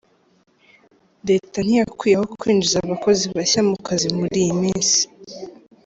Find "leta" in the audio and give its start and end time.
1.27-1.57